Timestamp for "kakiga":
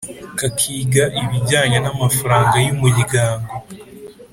0.39-1.03